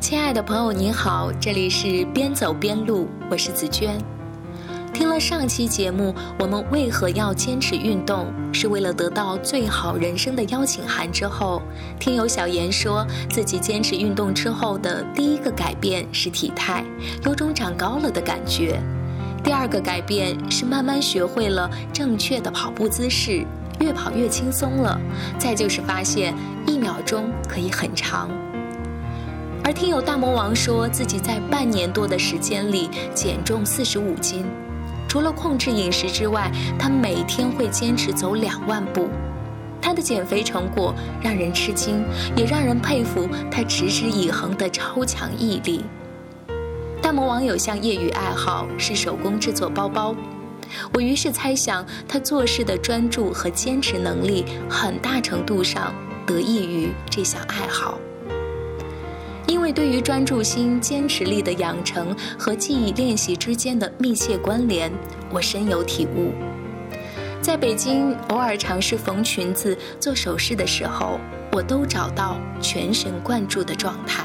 [0.00, 3.98] 亲爱的朋友，你好，这里是边走边录，我是紫娟。
[4.94, 8.32] 听了上期节目，我们为何要坚持运动？
[8.50, 11.60] 是为了得到最好人生的邀请函之后，
[11.98, 16.82] 听友小严说自己坚持运动之后的第一个改变是体态，
[17.26, 18.80] 有种长高了的感觉；
[19.44, 23.44] 第二个改变是慢慢学会了正确的跑步姿势，
[23.80, 24.98] 越跑越轻松了；
[25.38, 26.34] 再就是发现
[26.66, 28.30] 一秒钟可以很长。
[29.70, 34.44] 而听友大魔王说自己在半年多的时间里减重四十五斤。
[35.06, 39.08] 除了控制饮食之外，他每天会坚持走两万步。
[39.80, 42.04] 他的减肥成果让人吃惊，
[42.34, 45.84] 也让人佩服他持之以恒的超强毅力。
[47.00, 50.16] 大魔王有项业余爱好是手工制作包包，
[50.92, 55.94] 我于是猜想他做事的专注和坚持能力，很大程度上
[56.26, 57.96] 得益于这项爱好。
[59.50, 64.92] 因为对于专注心、坚持力的养成和记忆练习之间的密切关联，
[65.28, 66.32] 我深有体悟。
[67.42, 71.18] 在北京偶尔尝试缝裙子、做首饰的时候，
[71.50, 74.24] 我都找到全神贯注的状态。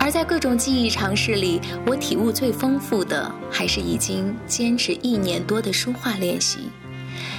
[0.00, 6.70] 而在各种记忆尝试里，我体悟最丰富的还是已经坚持一年多的书画练习。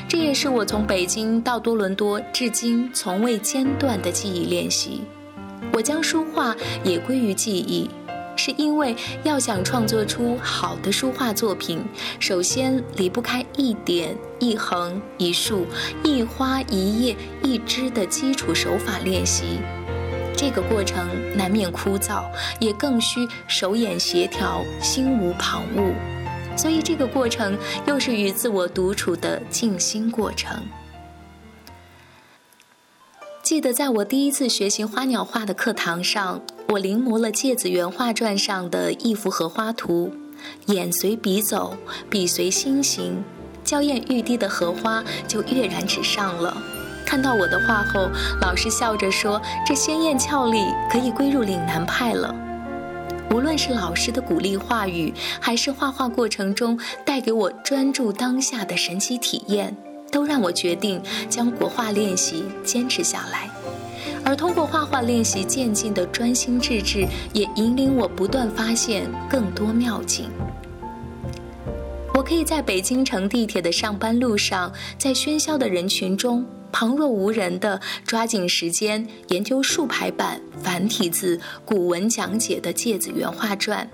[0.07, 5.01] 这也是我从北京到多伦多至今从未间断的记忆练习。
[5.75, 7.89] 我将书画也归于记忆，
[8.37, 8.95] 是因为
[9.25, 11.83] 要想创作出好的书画作品，
[12.17, 15.67] 首先离不开一点一横一竖
[16.01, 19.59] 一花一叶一枝的基础手法练习。
[20.33, 22.23] 这个过程难免枯燥，
[22.57, 25.91] 也更需手眼协调，心无旁骛。
[26.57, 30.57] 所以这个过程又是与自我独处的静心过程。
[33.45, 40.11] 记得在我第一次学习花鸟画的课堂上，我临摹了《芥子园画传》上的一幅荷花图，
[40.65, 41.77] 眼随笔走，
[42.09, 43.23] 笔随心行，
[43.63, 46.57] 娇艳欲滴的荷花就跃然纸上了。
[47.05, 48.09] 看到我的画后，
[48.41, 52.33] 老师笑着说：“这鲜艳俏丽可以归入岭南派了。”
[53.29, 59.77] 无论是老师的鼓励话语，还是画画过程中带给我专注当下的神奇体验。
[60.15, 63.49] 都让我决定将国画练习坚持下来，
[64.23, 70.29] 而通过画画练习渐进的专心致志，也引领我不断发现更多妙境。
[72.13, 83.85] 我可以在北京城地铁的上班路上，在喧嚣的人群中旁若无人地抓紧时间研究竖排版繁体字古文讲解的《芥子园画传》。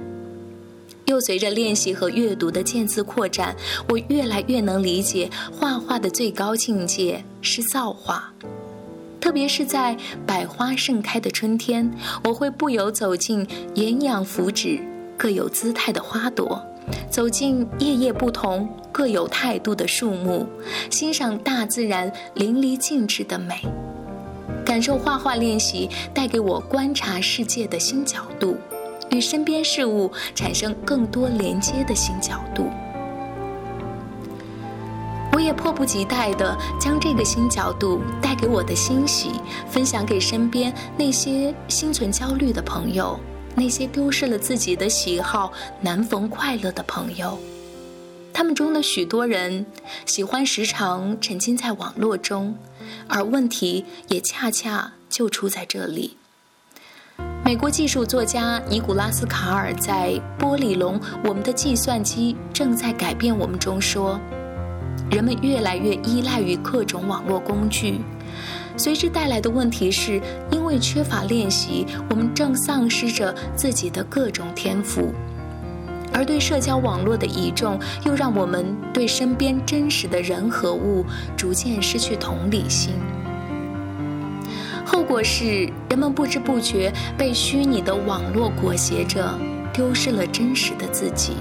[1.12, 3.54] 又随着练习和阅读的渐次扩展，
[3.90, 8.32] 我越来越能理解画画的最高境界是造化。
[9.20, 11.92] 特别是在百花盛开的春天，
[12.24, 13.46] 我会不由走进
[13.76, 14.80] 炎阳福祉、
[15.18, 16.60] 各有姿态的花朵，
[17.10, 20.48] 走进叶叶不同、各有态度的树木，
[20.90, 23.62] 欣赏大自然淋漓尽致的美，
[24.66, 28.56] 感受画画练习带给我观察世界的新角度。
[29.12, 32.70] 与身边事物产生更多连接的新角度，
[35.34, 39.32] 我也迫不及待地将这个新角度带给我的欣喜
[39.70, 43.20] 分享给身边那些心存焦虑的朋友，
[43.56, 45.52] 那些丢失了自己的喜好
[45.82, 47.38] 难逢快乐的朋友。
[48.34, 49.66] 他们中的许多人
[50.06, 52.56] 喜欢时常沉浸在网络中，
[53.10, 56.16] 而问题也恰恰就出在这里。
[57.52, 64.18] 美国技术作家尼古拉斯·卡尔在《玻璃龙：我们的计算机正在改变我们》中说
[65.12, 68.00] ：“人们越来越依赖于各种网络工具，
[68.78, 75.14] 随之带来的问题是，因为缺乏练习，我们正丧失着自己的各种天赋，
[76.14, 82.94] 而对社交网络的倚重，又让我们对身边真实的人和物逐渐失去同理心。”
[84.94, 89.40] 后果是，人们不知不觉被虚拟的网络裹挟着，
[89.72, 91.32] 丢失了真实的自己，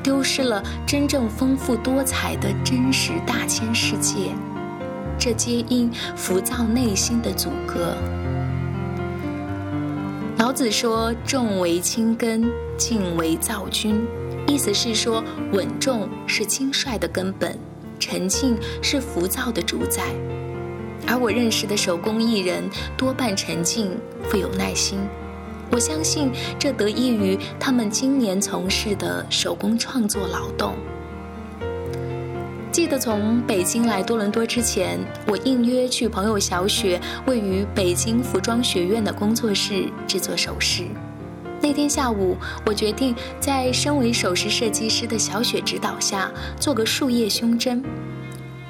[0.00, 4.30] 丢失了真正丰富多彩的真实大千世界。
[5.18, 7.96] 这皆因浮躁内心的阻隔。
[10.38, 12.48] 老子说：“重为轻根，
[12.78, 14.06] 静为躁君。”
[14.46, 15.20] 意思是说，
[15.50, 17.58] 稳重是轻率的根本，
[17.98, 20.04] 沉静是浮躁的主宰。
[21.06, 23.90] 而我认识的手工艺人多半沉静，
[24.24, 24.98] 富有耐心。
[25.70, 30.74] 我相信这得益于他们今年从事的手工创作劳动。
[32.70, 40.84] 记得从北京来多伦多之前，我应约去朋友小雪位于北京服装学院的工作室制作首饰。
[41.60, 42.36] 那天下午，
[42.66, 47.82] 我决定在身为首饰设计师的小雪指导下做个树叶胸针。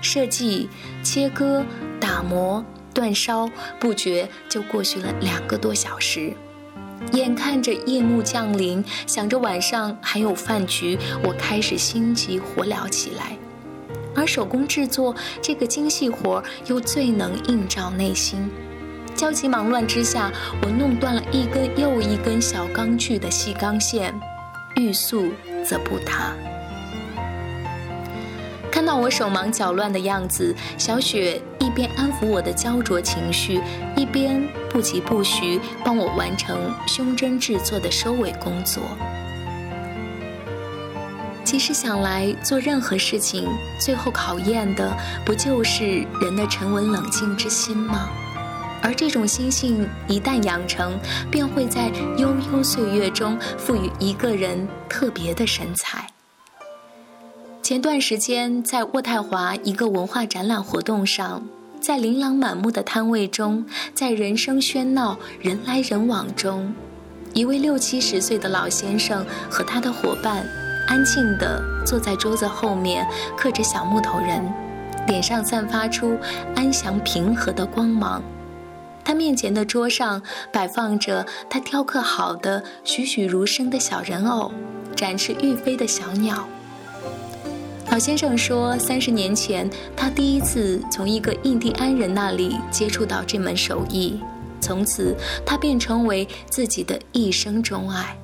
[0.00, 0.68] 设计、
[1.02, 1.64] 切割、
[2.04, 2.62] 打磨、
[2.92, 3.48] 煅烧，
[3.80, 6.34] 不觉就过去了两个多小时。
[7.12, 13.38] 眼看着夜幕降临，想着晚上还有饭局，我开始心急火燎起来。
[14.14, 18.50] 而手工制作这个精细活又最能映照内心。
[19.14, 20.30] 焦急忙乱之下，
[20.60, 24.14] 我弄断了一根又一根小钢锯的细钢线，
[24.76, 25.32] 欲速
[25.66, 26.34] 则不达。
[28.84, 33.58] 看到我手忙脚乱的样子，小雪一边安抚我的焦灼情绪，
[33.96, 38.82] 一边不疾不徐帮我完成胸针制作的收尾工作。
[41.46, 43.48] 其实想来，做任何事情，
[43.80, 44.94] 最后考验的
[45.24, 48.10] 不就是人的沉稳冷静之心吗？
[48.82, 50.92] 而这种心性一旦养成，
[51.30, 56.06] 便会在悠悠岁月中赋予一个人特别的神采。
[57.64, 61.42] 前段时间在渥太华一个文化展览活动上，
[61.80, 63.64] 在琳琅满目的摊位中，
[63.94, 66.74] 在人声喧闹、人来人往中，
[67.32, 70.46] 一位六七十岁的老先生和他的伙伴。
[70.88, 74.44] 安静地坐在桌子后面，刻着小木头人，
[75.06, 76.18] 脸上散发出
[76.54, 78.22] 安详平和的光芒。
[79.02, 80.20] 他面前的桌上
[80.52, 84.52] 摆放着他雕刻好的栩栩如生的小人偶，
[84.94, 86.46] 展翅欲飞的小鸟。
[87.94, 94.18] 老先生说，三十年前他第一次从一个印第安人那里接触到这门手艺，
[94.60, 95.14] 从此
[95.46, 98.18] 他便成为自己的一生钟爱。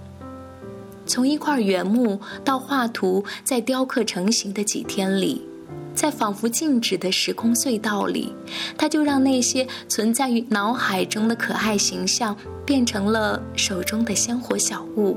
[1.06, 5.46] 从一块原木到画图，在雕刻成型的几天里，
[5.94, 8.34] 在仿佛静止的时空隧道里，
[8.76, 15.16] 他就让那些存在于脑海中的可爱形象变成了手中的鲜活小物。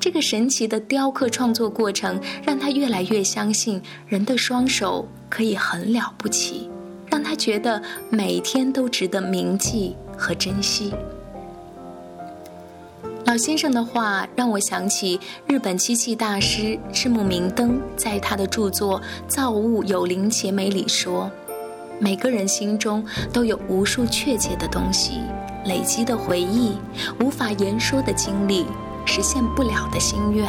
[0.00, 6.70] 这个神奇的雕刻创作过程，让他越来越相信人的双手可以很了不起，
[7.10, 10.92] 让他觉得每天都值得铭记和珍惜。
[13.24, 18.98] 老先生的话让我想起日本漆器大师赤木明登在他的著作
[19.28, 21.30] 《造物有灵且美》里说
[22.00, 25.20] ：“每个人心中都有无数确切的东西，
[25.66, 26.78] 累积的回忆，
[27.20, 28.64] 无法言说的经历，
[29.18, 30.48] 实现不了的心愿。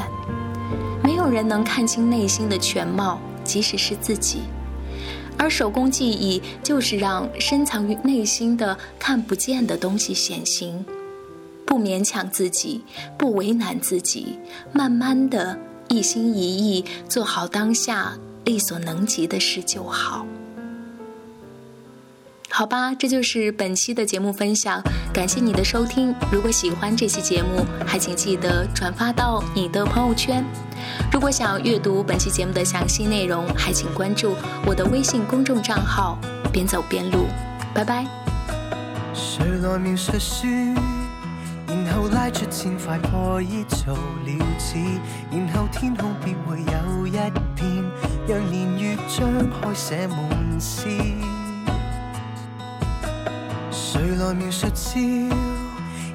[1.03, 4.41] 没有人能看清内心的全貌，即使是自己。
[5.39, 10.85] 而手工技艺就是让深藏于内心的看不见的东西显形。”
[11.65, 12.83] 不勉强自己，
[13.17, 14.37] 不为难自己，
[14.71, 15.57] 慢慢的
[15.87, 18.13] 一心一意做好当下
[18.45, 20.27] 力所能及的事就好。
[22.59, 24.83] 好吧，这就是本期的节目分享，
[25.13, 26.13] 感谢你的收听。
[26.29, 30.43] 如果喜欢这期节目，还请记得转发到你的朋友圈。
[31.09, 34.35] 如果想阅读本期节目的详细内容，还请关注
[34.65, 36.19] 我的微信公众账号
[36.51, 37.27] “边走边录”。
[37.73, 38.05] 拜拜。
[41.65, 44.75] 然后拉出千块破衣做了纸，
[45.31, 47.11] 然后天空便会有一
[47.55, 47.85] 片
[48.27, 50.89] 让年月张开写满诗。
[54.09, 54.99] 谁来描述笑？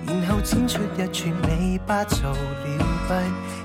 [0.04, 2.66] 然后剪出一串尾巴做了笔，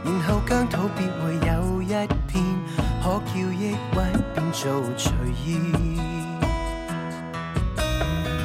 [0.06, 1.88] 然后疆土便会有一
[2.28, 2.46] 片
[3.02, 3.96] 可叫抑郁
[4.36, 5.12] 变做随
[5.44, 5.98] 意。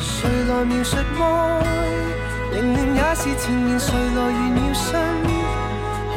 [0.01, 1.23] 谁来描述爱？
[2.53, 4.97] 凌乱也是前言，谁来愿要信？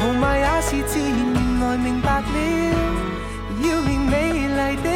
[0.18, 2.24] 迈也是自然，原来明白了，
[3.60, 4.88] 要令美丽的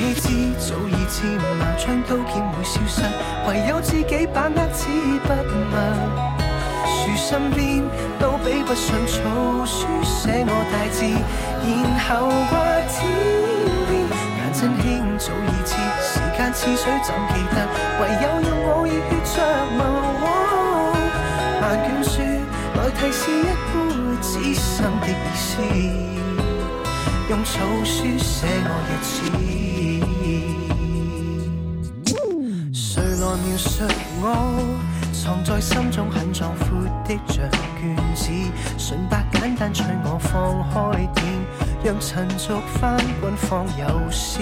[0.00, 0.10] 字。
[0.10, 0.28] 忘记字
[0.58, 3.02] 早已千万张刀剑会消失，
[3.46, 5.28] 唯有自己把握纸笔
[5.70, 5.76] 墨。
[6.86, 7.82] 树身边
[8.18, 9.18] 都比不上草
[9.66, 11.04] 书写我大字，
[11.62, 11.68] 然
[12.08, 12.08] 后
[12.48, 12.52] 挂
[12.88, 12.96] 天
[13.88, 13.92] 边，
[14.38, 14.82] 眼真轻
[15.18, 15.70] 早已知。
[16.36, 17.56] 间似水怎记得？
[18.00, 19.36] 唯有用我热血着
[19.76, 19.78] 墨。
[21.60, 22.10] 万卷书
[22.74, 23.76] 来提示一辈
[24.22, 25.48] 子心的意思，
[27.28, 27.50] 用草
[27.84, 29.59] 书写我日子。
[33.50, 33.82] 描述
[34.20, 34.78] 我？
[35.12, 36.68] 藏在心中很壮阔
[37.04, 38.30] 的像卷子，
[38.78, 41.26] 纯白简单催我放开点，
[41.82, 44.38] 让尘俗翻滚放有诗。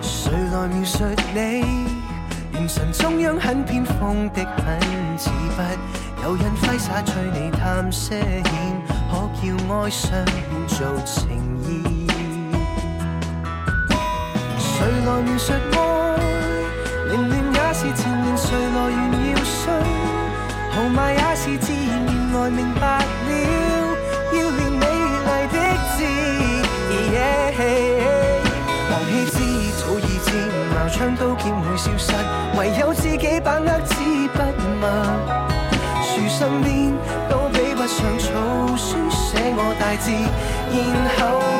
[0.00, 1.04] 谁来描述
[1.34, 1.62] 你？
[2.54, 4.80] 元神中央很偏锋的很
[5.18, 8.82] 字笔，有人挥洒催你探些险。
[9.44, 12.06] 要爱上便做情意。
[14.58, 15.93] 谁来描述我？
[17.84, 18.96] 是情缘，谁来炫
[19.28, 19.68] 耀信？
[20.72, 23.30] 豪迈也是自然，原来明白了，
[24.32, 25.54] 要练美丽的
[25.92, 25.96] 字。
[28.90, 29.36] 王羲之
[29.76, 30.26] 早已知，
[30.74, 32.14] 矛枪刀剑会消失，
[32.56, 34.38] 唯有自己把握纸笔
[34.80, 34.82] 墨。
[36.02, 36.90] 树身边
[37.28, 38.24] 都比不上草
[38.78, 40.10] 书写我大字，
[40.72, 40.80] 然
[41.18, 41.54] 后。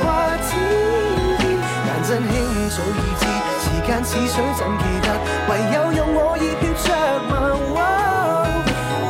[2.75, 3.23] 早已知，
[3.63, 5.07] 时间似水怎记得？
[5.49, 6.91] 唯有用我热血着
[7.31, 7.33] 墨。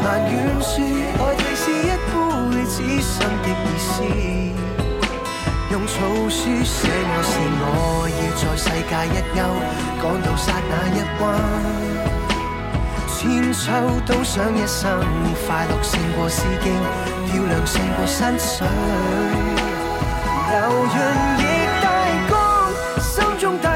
[0.04, 0.75] 埋怨说
[1.16, 2.12] 爱其是一辈
[2.66, 3.88] 子心的意思。
[5.73, 5.97] 用草
[6.28, 6.76] 书写
[7.09, 7.64] 我是我，
[8.06, 9.37] 要在世界一休，
[10.02, 11.23] 赶到刹那一关。
[13.09, 13.62] 千秋
[14.04, 15.00] 都想一生
[15.47, 16.71] 快乐胜过诗经，
[17.33, 18.66] 漂亮胜过山水。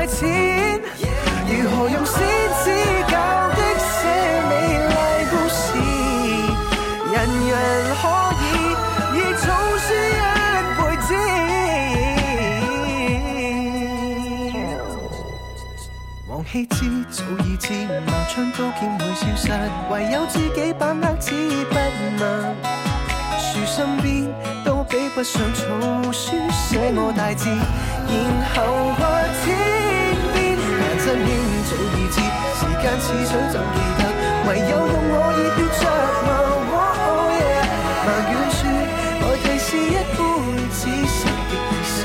[0.07, 0.81] 钱，
[1.47, 2.17] 如何用先
[2.63, 2.67] 知
[3.09, 3.15] 教
[3.51, 3.97] 的写
[4.49, 4.53] 美
[4.89, 4.91] 丽
[5.31, 5.57] 故事？
[7.13, 7.15] 人
[7.49, 7.53] 人
[8.01, 8.03] 可
[8.43, 8.45] 以
[9.15, 9.45] 以草
[9.79, 9.97] 书一
[10.79, 11.09] 辈子。
[16.29, 16.77] 王羲之
[17.11, 17.67] 早已知，
[18.07, 19.45] 矛枪刀剑会消失，
[19.91, 21.75] 唯有自己把握纸笔
[22.19, 22.21] 墨。
[23.39, 24.18] 树身边
[25.19, 25.67] 不上草
[26.13, 28.15] 书写我大字，然
[28.55, 29.03] 后画
[29.43, 29.59] 天
[30.33, 30.39] 边。
[30.55, 31.29] 颜真卿
[31.67, 32.17] 早已知，
[32.55, 34.01] 时間似水怎記得？
[34.47, 35.83] 唯有用我熱血着
[36.23, 36.31] 墨。
[38.07, 38.63] 埋怨說
[39.19, 40.17] 愛其是一輩
[40.71, 41.21] 子心
[41.51, 41.99] 的意思，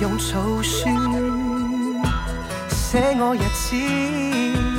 [0.00, 0.72] 用草書
[2.70, 2.80] 寫
[3.18, 4.69] 我日子。